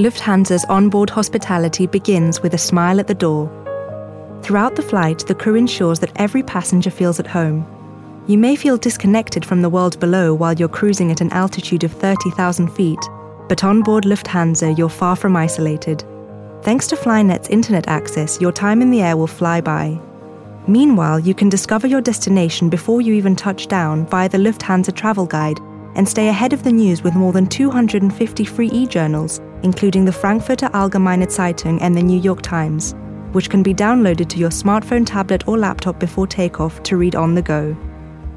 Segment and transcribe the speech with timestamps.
[0.00, 3.50] Lufthansa's onboard hospitality begins with a smile at the door.
[4.42, 7.66] Throughout the flight, the crew ensures that every passenger feels at home.
[8.26, 11.92] You may feel disconnected from the world below while you're cruising at an altitude of
[11.92, 12.98] 30,000 feet,
[13.46, 16.02] but on board Lufthansa, you're far from isolated.
[16.62, 20.00] Thanks to Flynet's internet access, your time in the air will fly by.
[20.66, 25.26] Meanwhile, you can discover your destination before you even touch down via the Lufthansa travel
[25.26, 25.60] guide
[25.94, 30.12] and stay ahead of the news with more than 250 free e journals, including the
[30.12, 32.94] Frankfurter Allgemeine Zeitung and the New York Times,
[33.32, 37.34] which can be downloaded to your smartphone, tablet, or laptop before takeoff to read on
[37.34, 37.76] the go.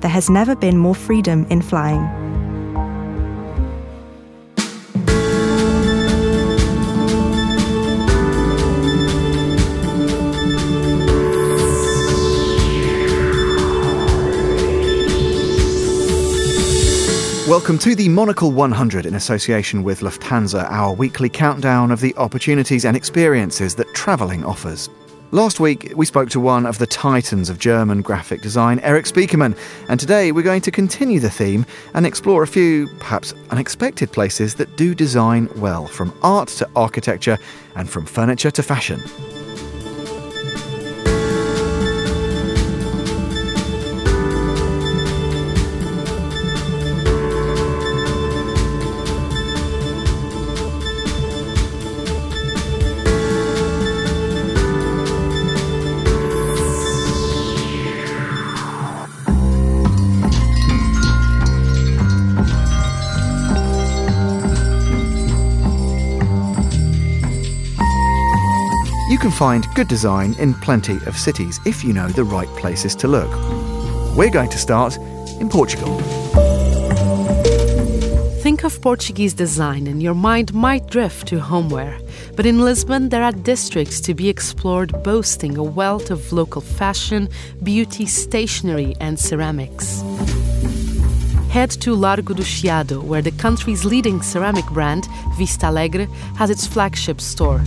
[0.01, 2.22] There has never been more freedom in flying.
[17.49, 22.85] Welcome to the Monocle 100 in association with Lufthansa, our weekly countdown of the opportunities
[22.85, 24.89] and experiences that travelling offers.
[25.31, 29.57] Last week, we spoke to one of the titans of German graphic design, Erik Spiekermann,
[29.89, 34.55] and today we're going to continue the theme and explore a few, perhaps unexpected places
[34.55, 37.37] that do design well, from art to architecture
[37.75, 39.01] and from furniture to fashion.
[69.33, 73.31] Find good design in plenty of cities if you know the right places to look.
[74.15, 74.97] We're going to start
[75.41, 75.99] in Portugal.
[78.43, 81.97] Think of Portuguese design and your mind might drift to homeware.
[82.35, 87.27] But in Lisbon, there are districts to be explored boasting a wealth of local fashion,
[87.63, 90.01] beauty, stationery, and ceramics.
[91.49, 96.67] Head to Largo do Chiado, where the country's leading ceramic brand, Vista Alegre, has its
[96.67, 97.61] flagship store.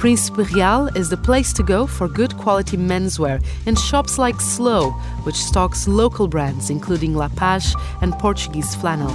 [0.00, 4.92] Príncipe Real is the place to go for good quality menswear and shops like Slow,
[5.24, 9.10] which stocks local brands including La Paz and Portuguese flannel.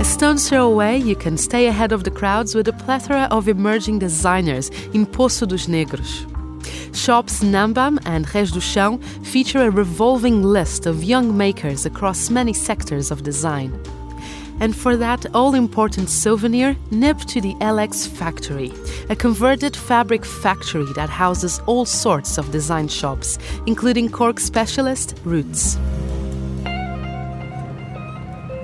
[0.00, 3.46] A stone's throw away, you can stay ahead of the crowds with a plethora of
[3.46, 6.26] emerging designers in Poço dos Negros.
[6.92, 12.52] Shops Nambam and Res do Chão feature a revolving list of young makers across many
[12.52, 13.70] sectors of design.
[14.62, 18.72] And for that all important souvenir, nip to the LX Factory,
[19.10, 25.78] a converted fabric factory that houses all sorts of design shops, including cork specialist Roots.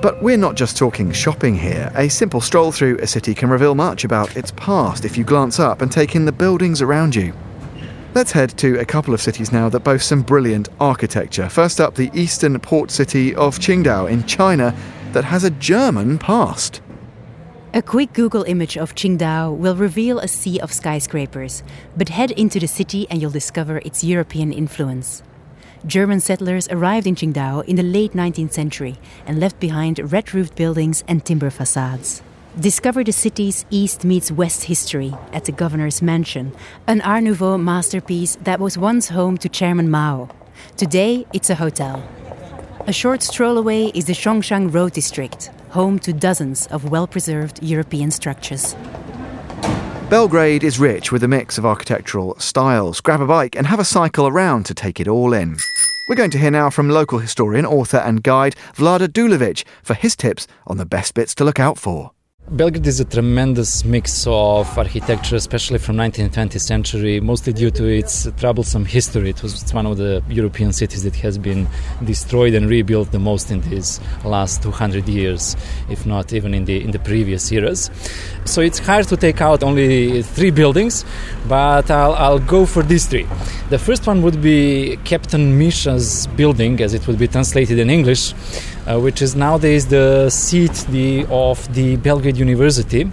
[0.01, 1.91] But we're not just talking shopping here.
[1.97, 5.59] A simple stroll through a city can reveal much about its past if you glance
[5.59, 7.35] up and take in the buildings around you.
[8.15, 11.49] Let's head to a couple of cities now that boast some brilliant architecture.
[11.49, 14.73] First up, the eastern port city of Qingdao in China
[15.19, 16.81] that has a German past.
[17.75, 21.65] A quick Google image of Qingdao will reveal a sea of skyscrapers,
[21.97, 25.25] but head into the city and you'll discover its European influence.
[25.85, 28.97] German settlers arrived in Qingdao in the late 19th century
[29.27, 32.23] and left behind red roofed buildings and timber facades.
[32.57, 36.53] Discover the city's East meets West history at the Governor's Mansion,
[36.87, 40.29] an Art Nouveau masterpiece that was once home to Chairman Mao.
[40.77, 42.05] Today, it's a hotel.
[42.89, 47.63] A short stroll away is the Zhongshan Road District, home to dozens of well preserved
[47.63, 48.75] European structures.
[50.09, 53.03] Belgrade is rich with a mix of architectural styles.
[53.03, 55.59] Grab a bike and have a cycle around to take it all in.
[56.09, 60.17] We're going to hear now from local historian, author, and guide Vlada Dulović for his
[60.17, 62.13] tips on the best bits to look out for.
[62.51, 67.85] Belgrade is a tremendous mix of architecture, especially from 19th 20th century, mostly due to
[67.85, 69.29] its troublesome history.
[69.29, 71.69] It was one of the European cities that has been
[72.05, 75.57] destroyed and rebuilt the most in these last 200 years,
[75.91, 77.91] if not even in the in the previous eras.
[78.47, 81.05] So it's hard to take out only three buildings,
[81.49, 83.27] but I'll, I'll go for these three.
[83.69, 88.33] The first one would be Captain Misha's building, as it would be translated in English,
[88.87, 93.11] uh, which is nowadays the seat the, of the Belgrade University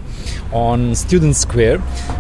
[0.52, 1.80] on Student Square,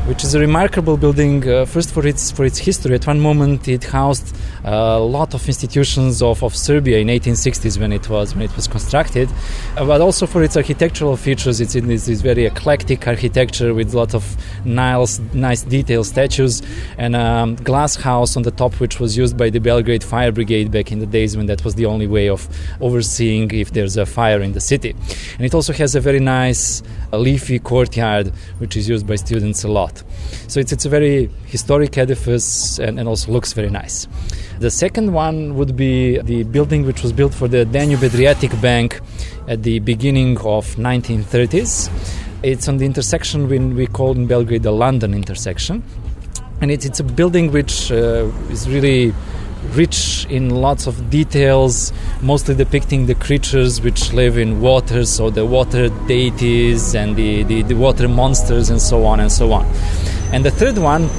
[0.09, 1.47] which is a remarkable building.
[1.47, 2.95] Uh, first, for its for its history.
[2.95, 7.93] At one moment, it housed a lot of institutions of, of Serbia in 1860s when
[7.93, 9.29] it was when it was constructed,
[9.77, 11.61] uh, but also for its architectural features.
[11.61, 14.35] It's in this, this very eclectic architecture with a lot of
[14.65, 16.61] nice, nice detailed statues
[16.97, 20.71] and a glass house on the top, which was used by the Belgrade Fire Brigade
[20.71, 22.47] back in the days when that was the only way of
[22.81, 24.95] overseeing if there's a fire in the city.
[25.37, 26.81] And it also has a very nice
[27.13, 28.27] uh, leafy courtyard,
[28.57, 30.03] which is used by students a lot.
[30.47, 34.07] So it's, it's a very historic edifice and, and also looks very nice.
[34.59, 39.01] The second one would be the building which was built for the Danube Adriatic Bank
[39.47, 41.89] at the beginning of 1930s.
[42.43, 45.83] It's on the intersection when we call in Belgrade the London intersection.
[46.61, 49.13] And it's, it's a building which uh, is really
[49.73, 51.91] rich in lots of details,
[52.21, 57.61] mostly depicting the creatures which live in water, so the water deities and the, the,
[57.63, 59.65] the, water monsters and so on and so on.
[60.31, 61.09] And the third one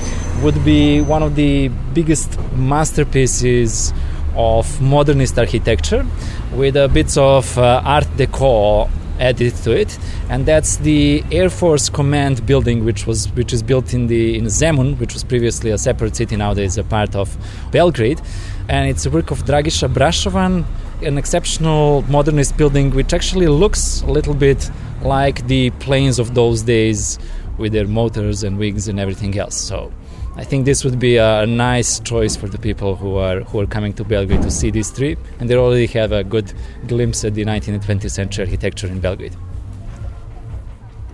[0.43, 3.93] would be one of the biggest masterpieces
[4.35, 6.07] of modernist architecture
[6.55, 9.99] with a bit of uh, art deco added to it.
[10.29, 14.45] And that's the air force command building which was which is built in the in
[14.47, 17.37] zemun which was previously a separate city nowadays a part of
[17.71, 18.21] belgrade.
[18.69, 20.65] And it's a work of Dragiša Brašovan
[21.03, 24.71] an exceptional modernist building which actually looks a little bit
[25.03, 27.19] like the planes of those days
[27.59, 29.57] with their motors and wings and everything else.
[29.57, 29.93] So
[30.39, 33.67] I think this would be a nice choice for the people who are who are
[33.67, 36.53] coming to Belgrade to see this trip, and they already have a good
[36.87, 39.35] glimpse at the 19th and 20th century architecture in Belgrade.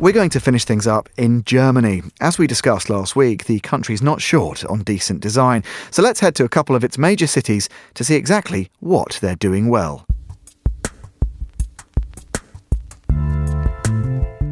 [0.01, 2.03] We're going to finish things up in Germany.
[2.21, 6.35] As we discussed last week, the country's not short on decent design, so let's head
[6.37, 10.05] to a couple of its major cities to see exactly what they're doing well.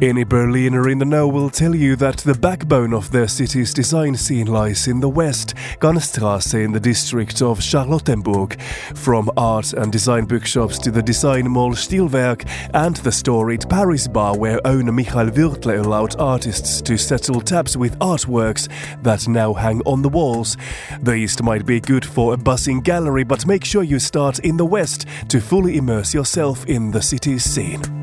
[0.01, 4.15] Any Berliner in the know will tell you that the backbone of their city's design
[4.15, 8.59] scene lies in the west, Kantstrasse in the district of Charlottenburg.
[8.97, 14.35] From art and design bookshops to the design mall Stilwerk and the storied Paris bar
[14.35, 18.67] where owner Michael Würthle allowed artists to settle tabs with artworks
[19.03, 20.57] that now hang on the walls.
[21.03, 24.57] The east might be good for a buzzing gallery, but make sure you start in
[24.57, 28.00] the west to fully immerse yourself in the city's scene.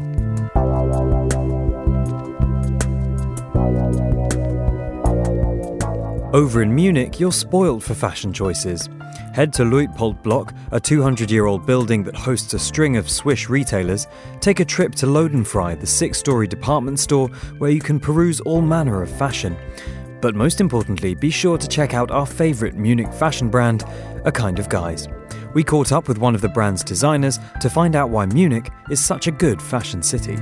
[6.35, 8.91] Over in Munich, you're spoiled for fashion choices.
[9.33, 13.49] Head to Luitpold Block, a 200 year old building that hosts a string of swish
[13.49, 14.07] retailers.
[14.41, 18.61] Take a trip to Lodenfrey, the six story department store where you can peruse all
[18.61, 19.57] manner of fashion.
[20.21, 23.85] But most importantly, be sure to check out our favourite Munich fashion brand,
[24.27, 25.09] A Kind of Guys.
[25.55, 29.03] We caught up with one of the brand's designers to find out why Munich is
[29.03, 30.37] such a good fashion city.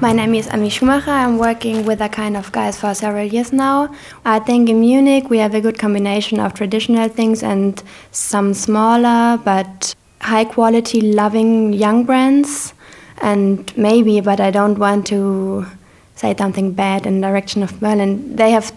[0.00, 1.10] My name is Ami Schumacher.
[1.10, 3.92] I'm working with a kind of guys for several years now.
[4.24, 9.40] I think in Munich we have a good combination of traditional things and some smaller
[9.44, 12.74] but high quality loving young brands.
[13.22, 15.66] And maybe, but I don't want to
[16.14, 18.36] say something bad in the direction of Berlin.
[18.36, 18.72] They have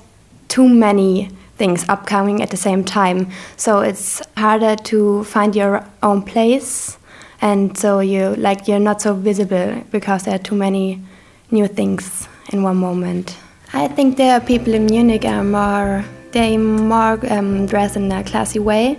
[0.47, 3.29] too many things upcoming at the same time.
[3.57, 6.97] So it's harder to find your own place
[7.41, 11.01] and so you like you're not so visible because there are too many
[11.51, 13.37] new things in one moment.
[13.73, 18.23] I think there are people in Munich are more they more um, dress in a
[18.23, 18.97] classy way,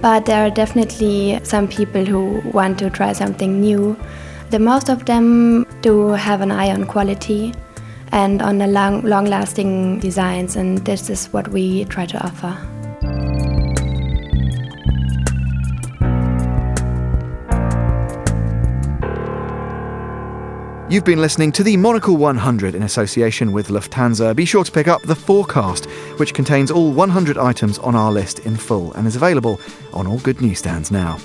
[0.00, 3.96] but there are definitely some people who want to try something new.
[4.50, 7.54] The most of them do have an eye on quality
[8.12, 12.79] and on the long, long-lasting designs, and this is what we try to offer.
[20.90, 24.34] You've been listening to the Monocle 100 in association with Lufthansa.
[24.34, 25.84] Be sure to pick up the forecast,
[26.16, 29.60] which contains all 100 items on our list in full and is available
[29.92, 31.16] on all good newsstands now.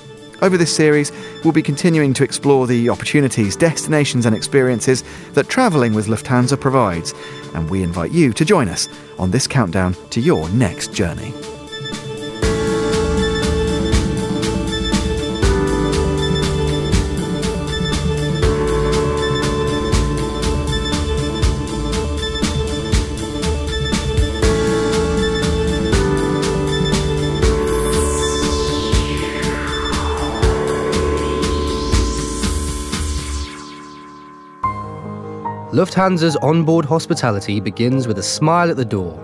[0.44, 1.12] Over this series,
[1.44, 5.04] we'll be continuing to explore the opportunities, destinations, and experiences
[5.34, 7.16] that travelling with Lufthansa provides,
[7.56, 11.34] and we invite you to join us on this countdown to your next journey.
[35.76, 39.20] Lufthansa's onboard hospitality begins with a smile at the door.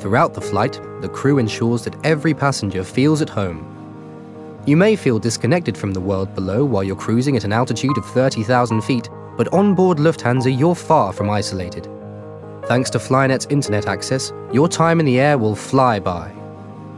[0.00, 3.60] Throughout the flight, the crew ensures that every passenger feels at home.
[4.64, 8.06] You may feel disconnected from the world below while you're cruising at an altitude of
[8.06, 11.86] 30,000 feet, But on board Lufthansa, you're far from isolated.
[12.64, 16.32] Thanks to Flynet's internet access, your time in the air will fly by.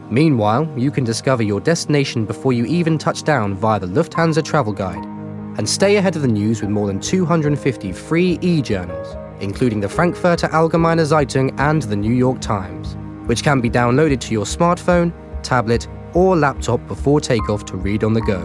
[0.09, 4.73] Meanwhile, you can discover your destination before you even touch down via the Lufthansa Travel
[4.73, 5.18] Guide
[5.59, 9.89] and stay ahead of the news with more than 250 free e journals, including the
[9.89, 12.97] Frankfurter Allgemeine Zeitung and the New York Times,
[13.29, 15.13] which can be downloaded to your smartphone,
[15.43, 18.41] tablet, or laptop before takeoff to read on the go.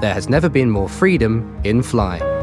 [0.00, 2.35] There has never been more freedom in flying.